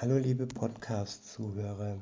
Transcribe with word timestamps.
Hallo 0.00 0.16
liebe 0.16 0.46
Podcast-Zuhörer. 0.46 1.96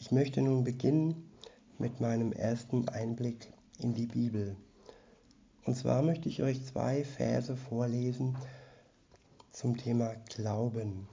Ich 0.00 0.10
möchte 0.10 0.42
nun 0.42 0.64
beginnen 0.64 1.30
mit 1.78 2.00
meinem 2.00 2.32
ersten 2.32 2.88
Einblick 2.88 3.52
in 3.78 3.94
die 3.94 4.06
Bibel. 4.06 4.56
Und 5.66 5.76
zwar 5.76 6.02
möchte 6.02 6.28
ich 6.28 6.42
euch 6.42 6.66
zwei 6.66 7.04
Verse 7.04 7.56
vorlesen 7.56 8.36
zum 9.52 9.76
Thema 9.76 10.16
Glauben. 10.34 11.06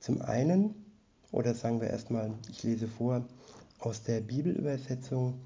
Zum 0.00 0.22
einen, 0.22 0.86
oder 1.32 1.54
sagen 1.54 1.82
wir 1.82 1.90
erstmal, 1.90 2.32
ich 2.48 2.62
lese 2.62 2.88
vor 2.88 3.26
aus 3.80 4.04
der 4.04 4.22
Bibelübersetzung 4.22 5.38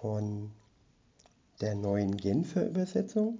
von 0.00 0.50
der 1.62 1.74
neuen 1.74 2.14
Genfer 2.14 2.66
Übersetzung. 2.66 3.38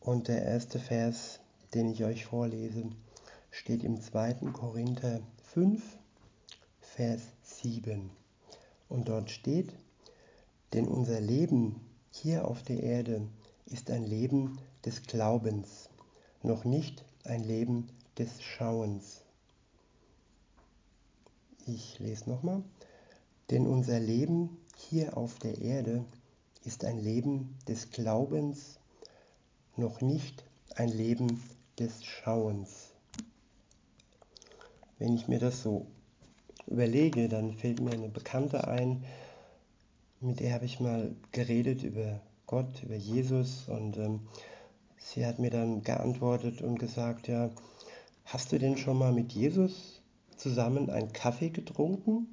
Und 0.00 0.26
der 0.26 0.42
erste 0.42 0.80
Vers, 0.80 1.38
den 1.72 1.88
ich 1.88 2.02
euch 2.02 2.24
vorlese, 2.24 2.90
steht 3.52 3.84
im 3.84 4.00
2. 4.00 4.50
Korinther 4.52 5.20
5, 5.52 5.80
Vers 6.80 7.20
7. 7.42 8.10
Und 8.88 9.08
dort 9.08 9.30
steht, 9.30 9.72
denn 10.72 10.88
unser 10.88 11.20
Leben 11.20 11.80
hier 12.10 12.48
auf 12.48 12.62
der 12.62 12.82
Erde 12.82 13.28
ist 13.66 13.90
ein 13.90 14.04
Leben 14.04 14.58
des 14.84 15.02
Glaubens, 15.02 15.90
noch 16.42 16.64
nicht 16.64 17.04
ein 17.24 17.44
Leben 17.44 17.88
des 18.18 18.42
Schauens. 18.42 19.20
Ich 21.66 21.98
lese 22.00 22.28
nochmal. 22.28 22.62
Denn 23.50 23.66
unser 23.66 24.00
Leben 24.00 24.56
hier 24.76 25.16
auf 25.16 25.38
der 25.38 25.58
Erde 25.60 26.06
ist 26.64 26.86
ein 26.86 26.98
Leben 26.98 27.58
des 27.68 27.90
Glaubens, 27.90 28.78
noch 29.76 30.00
nicht 30.00 30.44
ein 30.74 30.88
Leben 30.88 31.42
des 31.78 32.02
Schauens. 32.02 32.91
Wenn 35.02 35.16
ich 35.16 35.26
mir 35.26 35.40
das 35.40 35.64
so 35.64 35.88
überlege, 36.68 37.28
dann 37.28 37.54
fällt 37.54 37.80
mir 37.80 37.90
eine 37.90 38.08
Bekannte 38.08 38.68
ein, 38.68 39.02
mit 40.20 40.38
der 40.38 40.54
habe 40.54 40.64
ich 40.64 40.78
mal 40.78 41.16
geredet 41.32 41.82
über 41.82 42.20
Gott, 42.46 42.84
über 42.84 42.94
Jesus 42.94 43.68
und 43.68 43.96
ähm, 43.96 44.20
sie 44.98 45.26
hat 45.26 45.40
mir 45.40 45.50
dann 45.50 45.82
geantwortet 45.82 46.62
und 46.62 46.78
gesagt, 46.78 47.26
ja, 47.26 47.50
hast 48.26 48.52
du 48.52 48.60
denn 48.60 48.76
schon 48.76 48.96
mal 48.96 49.10
mit 49.10 49.32
Jesus 49.32 50.00
zusammen 50.36 50.88
einen 50.88 51.12
Kaffee 51.12 51.50
getrunken? 51.50 52.28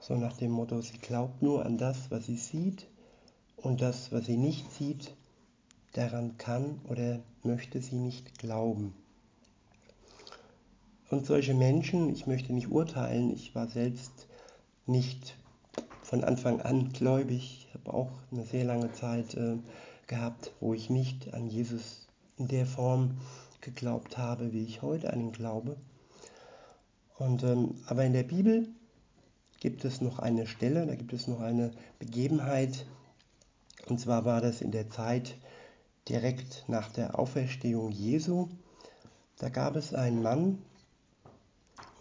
So 0.00 0.16
nach 0.16 0.38
dem 0.38 0.52
Motto, 0.52 0.80
sie 0.80 0.96
glaubt 0.96 1.42
nur 1.42 1.66
an 1.66 1.76
das, 1.76 2.10
was 2.10 2.24
sie 2.24 2.38
sieht 2.38 2.86
und 3.58 3.82
das, 3.82 4.10
was 4.10 4.24
sie 4.24 4.38
nicht 4.38 4.72
sieht, 4.72 5.12
daran 5.92 6.38
kann 6.38 6.80
oder 6.88 7.20
möchte 7.42 7.82
sie 7.82 7.96
nicht 7.96 8.38
glauben. 8.38 8.94
Und 11.12 11.26
solche 11.26 11.52
Menschen, 11.52 12.08
ich 12.08 12.26
möchte 12.26 12.54
nicht 12.54 12.70
urteilen, 12.70 13.34
ich 13.34 13.54
war 13.54 13.68
selbst 13.68 14.28
nicht 14.86 15.36
von 16.02 16.24
Anfang 16.24 16.62
an 16.62 16.90
gläubig, 16.90 17.68
habe 17.74 17.92
auch 17.92 18.10
eine 18.30 18.46
sehr 18.46 18.64
lange 18.64 18.92
Zeit 18.92 19.34
äh, 19.34 19.58
gehabt, 20.06 20.52
wo 20.60 20.72
ich 20.72 20.88
nicht 20.88 21.34
an 21.34 21.48
Jesus 21.48 22.08
in 22.38 22.48
der 22.48 22.64
Form 22.64 23.18
geglaubt 23.60 24.16
habe, 24.16 24.54
wie 24.54 24.64
ich 24.64 24.80
heute 24.80 25.12
an 25.12 25.20
ihn 25.20 25.32
glaube. 25.32 25.76
Und, 27.18 27.42
ähm, 27.42 27.74
aber 27.88 28.06
in 28.06 28.14
der 28.14 28.22
Bibel 28.22 28.68
gibt 29.60 29.84
es 29.84 30.00
noch 30.00 30.18
eine 30.18 30.46
Stelle, 30.46 30.86
da 30.86 30.94
gibt 30.94 31.12
es 31.12 31.28
noch 31.28 31.40
eine 31.40 31.72
Begebenheit, 31.98 32.86
und 33.86 34.00
zwar 34.00 34.24
war 34.24 34.40
das 34.40 34.62
in 34.62 34.70
der 34.70 34.88
Zeit 34.88 35.36
direkt 36.08 36.64
nach 36.68 36.90
der 36.90 37.18
Auferstehung 37.18 37.90
Jesu. 37.90 38.48
Da 39.36 39.50
gab 39.50 39.76
es 39.76 39.92
einen 39.92 40.22
Mann, 40.22 40.56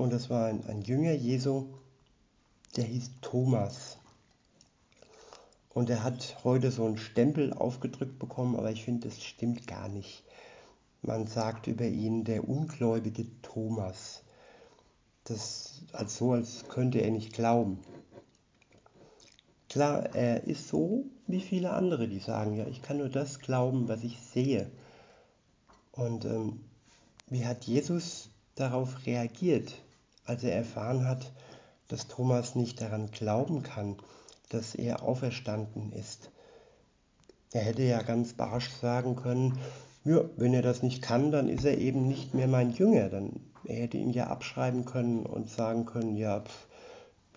und 0.01 0.11
das 0.11 0.29
war 0.29 0.47
ein, 0.47 0.65
ein 0.65 0.81
Jünger 0.81 1.13
Jesu, 1.13 1.67
der 2.75 2.85
hieß 2.85 3.11
Thomas. 3.21 3.99
Und 5.73 5.89
er 5.89 6.03
hat 6.03 6.37
heute 6.43 6.71
so 6.71 6.85
einen 6.85 6.97
Stempel 6.97 7.53
aufgedrückt 7.53 8.19
bekommen, 8.19 8.55
aber 8.55 8.71
ich 8.71 8.83
finde, 8.83 9.07
das 9.07 9.23
stimmt 9.23 9.67
gar 9.67 9.87
nicht. 9.87 10.23
Man 11.01 11.27
sagt 11.27 11.67
über 11.67 11.85
ihn 11.85 12.23
der 12.23 12.47
ungläubige 12.47 13.25
Thomas. 13.41 14.23
Das 15.23 15.83
als 15.93 16.17
so, 16.17 16.33
als 16.33 16.67
könnte 16.67 16.99
er 16.99 17.11
nicht 17.11 17.33
glauben. 17.33 17.79
Klar, 19.69 20.13
er 20.15 20.43
ist 20.45 20.67
so 20.67 21.05
wie 21.27 21.39
viele 21.39 21.71
andere, 21.71 22.07
die 22.07 22.19
sagen, 22.19 22.55
ja, 22.55 22.67
ich 22.67 22.81
kann 22.81 22.97
nur 22.97 23.09
das 23.09 23.39
glauben, 23.39 23.87
was 23.87 24.03
ich 24.03 24.19
sehe. 24.19 24.69
Und 25.91 26.25
ähm, 26.25 26.59
wie 27.29 27.45
hat 27.45 27.65
Jesus 27.65 28.29
darauf 28.55 29.05
reagiert? 29.05 29.73
Als 30.31 30.45
er 30.45 30.55
erfahren 30.55 31.05
hat, 31.05 31.33
dass 31.89 32.07
Thomas 32.07 32.55
nicht 32.55 32.79
daran 32.79 33.11
glauben 33.11 33.63
kann, 33.63 33.97
dass 34.47 34.75
er 34.75 35.03
auferstanden 35.03 35.91
ist. 35.91 36.31
Er 37.51 37.61
hätte 37.61 37.83
ja 37.83 38.01
ganz 38.01 38.33
barsch 38.33 38.69
sagen 38.69 39.17
können, 39.17 39.59
ja, 40.05 40.23
wenn 40.37 40.53
er 40.53 40.61
das 40.61 40.83
nicht 40.83 41.01
kann, 41.01 41.31
dann 41.31 41.49
ist 41.49 41.65
er 41.65 41.77
eben 41.77 42.07
nicht 42.07 42.33
mehr 42.33 42.47
mein 42.47 42.71
Jünger. 42.71 43.09
Dann, 43.09 43.41
er 43.65 43.75
hätte 43.75 43.97
ihn 43.97 44.11
ja 44.11 44.27
abschreiben 44.27 44.85
können 44.85 45.25
und 45.25 45.49
sagen 45.49 45.85
können, 45.85 46.15
ja, 46.15 46.39
pf, 46.39 46.67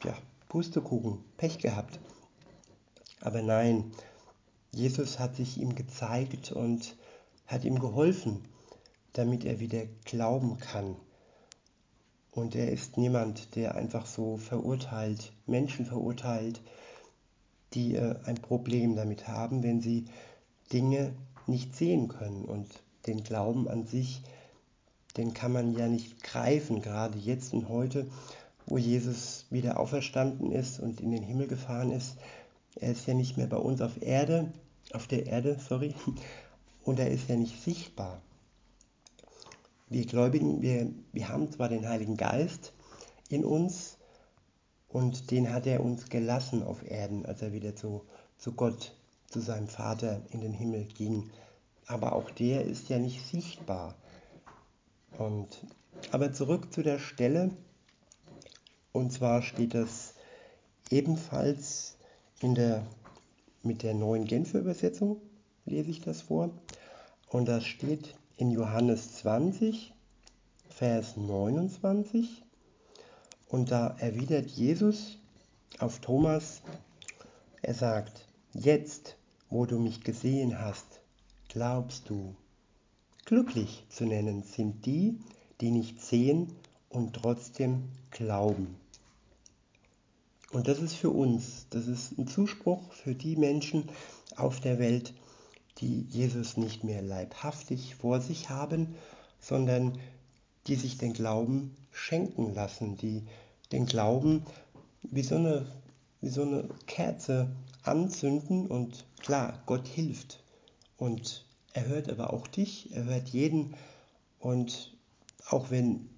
ja, 0.05 0.15
Pustekuchen, 0.49 1.19
Pech 1.37 1.59
gehabt. 1.59 1.99
Aber 3.21 3.43
nein, 3.43 3.91
Jesus 4.71 5.19
hat 5.19 5.35
sich 5.35 5.59
ihm 5.59 5.75
gezeigt 5.75 6.53
und 6.53 6.95
hat 7.49 7.65
ihm 7.65 7.81
geholfen, 7.81 8.45
damit 9.15 9.45
er 9.45 9.59
wieder 9.59 9.83
glauben 10.05 10.59
kann. 10.59 10.95
Und 12.35 12.57
er 12.57 12.73
ist 12.73 12.99
niemand, 12.99 13.55
der 13.55 13.77
einfach 13.77 14.07
so 14.07 14.37
verurteilt, 14.37 15.33
Menschen 15.47 15.87
verurteilt, 15.87 16.61
die 17.75 17.95
äh, 17.95 18.17
ein 18.25 18.35
Problem 18.37 18.97
damit 18.97 19.29
haben, 19.29 19.63
wenn 19.63 19.81
sie 19.81 20.07
Dinge 20.73 21.13
nicht 21.47 21.77
sehen 21.77 22.09
können. 22.09 22.45
Und 22.45 22.67
den 23.07 23.23
Glauben 23.23 23.69
an 23.69 23.87
sich, 23.87 24.23
den 25.17 25.33
kann 25.33 25.53
man 25.53 25.77
ja 25.77 25.87
nicht 25.87 26.25
greifen, 26.25 26.83
gerade 26.83 27.19
jetzt 27.19 27.53
und 27.53 27.69
heute, 27.69 28.09
wo 28.67 28.79
Jesus 28.79 29.47
wieder 29.51 29.79
auferstanden 29.79 30.51
ist 30.51 30.81
und 30.81 31.01
in 31.01 31.13
den 31.13 31.23
Himmel 31.23 31.47
gefahren 31.47 31.93
ist. 31.93 32.17
Er 32.75 32.91
ist 32.91 33.07
ja 33.07 33.15
nicht 33.15 33.37
mehr 33.37 33.47
bei 33.47 33.59
uns 33.59 33.81
auf 33.81 34.03
Erde, 34.03 34.53
auf 34.93 35.07
der 35.07 35.27
Erde, 35.27 35.57
sorry, 35.69 35.95
und 36.83 36.99
er 36.99 37.11
ist 37.11 37.29
ja 37.29 37.37
nicht 37.37 37.63
sichtbar 37.63 38.21
wir 39.89 40.07
Gläubigen, 40.07 40.63
wir, 40.63 40.91
wir 41.13 41.29
haben 41.29 41.51
zwar 41.51 41.69
den 41.69 41.89
Heiligen 41.89 42.17
Geist 42.17 42.73
in 43.29 43.45
uns 43.45 43.99
und 44.89 45.31
den 45.31 45.53
hat 45.53 45.67
er 45.67 45.83
uns 45.83 46.09
gelassen 46.09 46.63
auf 46.63 46.89
Erden, 46.89 47.27
als 47.27 47.43
er 47.43 47.53
wieder 47.53 47.75
zu, 47.75 48.05
zu 48.39 48.53
Gott, 48.53 48.95
zu 49.29 49.41
seinem 49.41 49.69
Vater 49.69 50.23
in 50.31 50.41
den 50.41 50.53
Himmel 50.53 50.85
ging. 50.85 51.31
Aber 51.87 52.15
auch 52.15 52.31
der 52.31 52.65
ist 52.65 52.89
ja 52.89 52.99
nicht 52.99 53.27
sichtbar. 53.27 53.95
Und, 55.19 55.67
aber 56.13 56.33
zurück 56.33 56.73
zu 56.73 56.83
der 56.83 56.99
Stelle. 56.99 57.51
Und 58.93 59.13
zwar 59.13 59.43
steht 59.43 59.75
das 59.75 60.15
ebenfalls 60.91 61.97
in 62.41 62.55
der, 62.55 62.87
mit 63.63 63.83
der 63.83 63.95
neuen 63.95 64.25
Genfer 64.25 64.61
Übersetzung, 64.61 65.21
lese 65.65 65.91
ich 65.91 66.01
das 66.01 66.23
vor. 66.23 66.51
Und 67.29 67.49
da 67.49 67.61
steht 67.61 68.15
in 68.37 68.51
Johannes 68.51 69.17
20, 69.19 69.93
Vers 70.69 71.17
29. 71.17 72.43
Und 73.49 73.71
da 73.71 73.95
erwidert 73.99 74.51
Jesus 74.51 75.19
auf 75.79 76.01
Thomas, 76.01 76.63
er 77.63 77.75
sagt, 77.75 78.27
jetzt, 78.53 79.17
wo 79.51 79.67
du 79.67 79.79
mich 79.79 80.03
gesehen 80.03 80.59
hast, 80.61 81.01
glaubst 81.49 82.11
du. 82.11 82.35
Glücklich 83.25 83.85
zu 83.89 84.05
nennen 84.05 84.43
sind 84.43 84.85
die, 84.85 85.19
die 85.61 85.71
nicht 85.71 86.01
sehen 86.03 86.53
und 86.89 87.15
trotzdem 87.15 87.85
glauben. 88.11 88.77
Und 90.53 90.69
das 90.69 90.79
ist 90.79 90.95
für 90.95 91.11
uns, 91.11 91.67
das 91.71 91.87
ist 91.89 92.19
ein 92.19 92.29
Zuspruch 92.29 92.93
für 92.93 93.15
die 93.15 93.37
Menschen 93.37 93.89
auf 94.37 94.61
der 94.61 94.79
Welt, 94.79 95.15
die 95.79 96.03
Jesus 96.03 96.57
nicht 96.57 96.85
mehr 96.85 97.03
leibhaftig 97.03 97.95
vor 97.97 98.21
sich 98.21 98.49
haben, 98.49 98.95
sondern 99.41 99.99
die 100.67 100.77
sich 100.77 100.99
den 100.99 101.13
Glauben 101.13 101.77
schenken 101.93 102.55
lassen, 102.55 102.97
die 102.97 103.25
den 103.73 103.87
Glauben 103.87 104.45
wie 105.03 105.23
so 105.23 105.37
eine, 105.37 105.67
wie 106.21 106.29
so 106.29 106.43
eine 106.43 106.69
Kerze 106.87 107.55
anzünden 107.83 108.67
und 108.67 109.05
klar, 109.21 109.63
Gott 109.67 109.87
hilft. 109.89 110.43
Und 110.97 111.45
er 111.73 111.87
hört 111.87 112.09
aber 112.09 112.33
auch 112.33 112.47
dich, 112.47 112.95
er 112.95 113.05
hört 113.05 113.29
jeden. 113.29 113.75
Und 114.39 114.97
auch 115.49 115.71
wenn, 115.71 116.09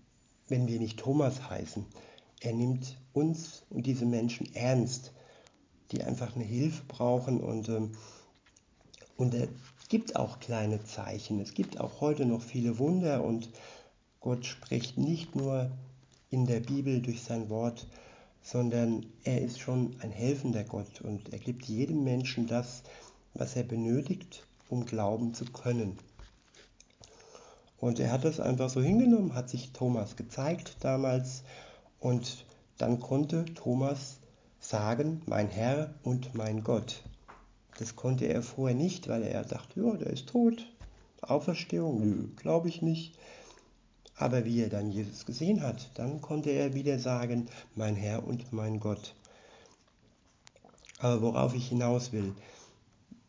wenn 0.48 0.68
wir 0.68 0.78
nicht 0.78 0.98
Thomas 0.98 1.48
heißen, 1.48 1.84
er 2.40 2.52
nimmt 2.52 2.98
uns 3.12 3.64
und 3.70 3.86
diese 3.86 4.04
Menschen 4.04 4.54
ernst, 4.54 5.12
die 5.90 6.02
einfach 6.02 6.34
eine 6.34 6.44
Hilfe 6.44 6.82
brauchen. 6.86 7.40
Und 7.40 7.68
ähm, 7.68 7.92
und 9.16 9.34
es 9.34 9.48
gibt 9.88 10.16
auch 10.16 10.40
kleine 10.40 10.84
Zeichen. 10.84 11.40
Es 11.40 11.54
gibt 11.54 11.80
auch 11.80 12.00
heute 12.00 12.26
noch 12.26 12.42
viele 12.42 12.78
Wunder 12.78 13.24
und 13.24 13.48
Gott 14.20 14.44
spricht 14.44 14.98
nicht 14.98 15.36
nur 15.36 15.70
in 16.30 16.46
der 16.46 16.60
Bibel 16.60 17.00
durch 17.00 17.22
sein 17.22 17.48
Wort, 17.48 17.86
sondern 18.42 19.06
er 19.24 19.40
ist 19.40 19.58
schon 19.58 19.96
ein 20.00 20.10
helfender 20.10 20.64
Gott 20.64 21.00
und 21.00 21.32
er 21.32 21.38
gibt 21.38 21.64
jedem 21.64 22.04
Menschen 22.04 22.46
das, 22.46 22.82
was 23.34 23.56
er 23.56 23.64
benötigt, 23.64 24.46
um 24.68 24.84
glauben 24.84 25.34
zu 25.34 25.44
können. 25.46 25.98
Und 27.78 28.00
er 28.00 28.10
hat 28.10 28.24
das 28.24 28.40
einfach 28.40 28.70
so 28.70 28.82
hingenommen, 28.82 29.34
hat 29.34 29.50
sich 29.50 29.72
Thomas 29.72 30.16
gezeigt 30.16 30.76
damals 30.80 31.42
und 32.00 32.44
dann 32.78 33.00
konnte 33.00 33.44
Thomas 33.54 34.18
sagen, 34.60 35.22
mein 35.26 35.48
Herr 35.48 35.94
und 36.02 36.34
mein 36.34 36.64
Gott. 36.64 37.02
Das 37.78 37.94
konnte 37.94 38.26
er 38.26 38.42
vorher 38.42 38.76
nicht, 38.76 39.08
weil 39.08 39.22
er 39.22 39.44
dachte, 39.44 39.80
ja, 39.80 39.92
der 39.96 40.08
ist 40.08 40.28
tot. 40.28 40.66
Auferstehung, 41.20 42.00
nö, 42.00 42.28
glaube 42.36 42.68
ich 42.68 42.82
nicht. 42.82 43.18
Aber 44.16 44.44
wie 44.46 44.62
er 44.62 44.70
dann 44.70 44.90
Jesus 44.90 45.26
gesehen 45.26 45.60
hat, 45.60 45.90
dann 45.94 46.22
konnte 46.22 46.50
er 46.50 46.72
wieder 46.72 46.98
sagen, 46.98 47.48
mein 47.74 47.96
Herr 47.96 48.26
und 48.26 48.52
mein 48.52 48.80
Gott. 48.80 49.14
Aber 50.98 51.20
worauf 51.20 51.54
ich 51.54 51.68
hinaus 51.68 52.12
will, 52.12 52.34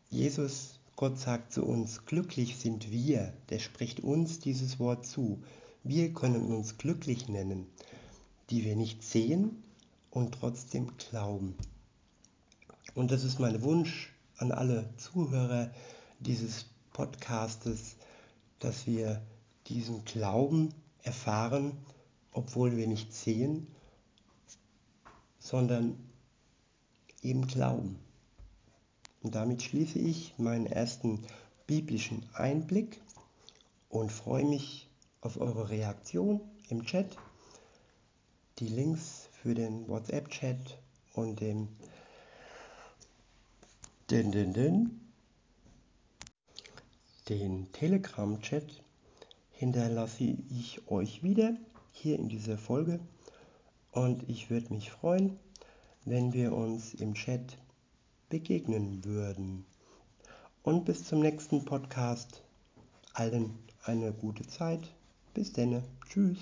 Jesus, 0.08 0.80
Gott 0.96 1.18
sagt 1.18 1.52
zu 1.52 1.64
uns, 1.64 2.06
glücklich 2.06 2.56
sind 2.56 2.90
wir, 2.90 3.34
der 3.50 3.58
spricht 3.58 4.00
uns 4.00 4.40
dieses 4.40 4.78
Wort 4.78 5.04
zu. 5.04 5.42
Wir 5.84 6.14
können 6.14 6.46
uns 6.46 6.78
glücklich 6.78 7.28
nennen, 7.28 7.66
die 8.48 8.64
wir 8.64 8.74
nicht 8.74 9.02
sehen 9.02 9.62
und 10.10 10.32
trotzdem 10.32 10.96
glauben. 10.96 11.54
Und 12.94 13.10
das 13.10 13.24
ist 13.24 13.38
mein 13.38 13.62
Wunsch 13.62 14.14
an 14.38 14.52
alle 14.52 14.88
Zuhörer 14.96 15.70
dieses 16.20 16.66
Podcastes, 16.92 17.96
dass 18.58 18.86
wir 18.86 19.22
diesen 19.66 20.04
Glauben 20.04 20.74
erfahren, 21.02 21.72
obwohl 22.32 22.76
wir 22.76 22.86
nicht 22.86 23.12
sehen, 23.12 23.66
sondern 25.38 25.96
eben 27.22 27.46
glauben. 27.46 27.98
Und 29.22 29.34
damit 29.34 29.62
schließe 29.62 29.98
ich 29.98 30.34
meinen 30.38 30.66
ersten 30.66 31.24
biblischen 31.66 32.24
Einblick 32.34 33.00
und 33.88 34.12
freue 34.12 34.44
mich 34.44 34.88
auf 35.20 35.40
eure 35.40 35.70
Reaktion 35.70 36.40
im 36.68 36.84
Chat. 36.84 37.16
Die 38.58 38.68
Links 38.68 39.28
für 39.42 39.54
den 39.54 39.88
WhatsApp-Chat 39.88 40.78
und 41.14 41.40
den, 41.40 41.68
den, 44.10 44.32
den, 44.32 44.52
den, 44.54 45.00
den 47.28 47.72
Telegram-Chat 47.72 48.82
hinterlasse 49.52 50.24
ich 50.24 50.80
euch 50.88 51.22
wieder 51.22 51.56
hier 51.92 52.18
in 52.18 52.28
dieser 52.28 52.56
Folge 52.56 53.00
und 53.92 54.28
ich 54.28 54.50
würde 54.50 54.72
mich 54.72 54.90
freuen, 54.90 55.38
wenn 56.04 56.32
wir 56.32 56.52
uns 56.52 56.94
im 56.94 57.14
Chat 57.14 57.58
begegnen 58.28 59.04
würden. 59.04 59.66
Und 60.62 60.84
bis 60.84 61.04
zum 61.04 61.20
nächsten 61.20 61.64
Podcast. 61.64 62.42
Allen 63.14 63.58
eine 63.84 64.12
gute 64.12 64.46
Zeit. 64.46 64.94
Bis 65.34 65.52
denne. 65.52 65.82
Tschüss. 66.08 66.38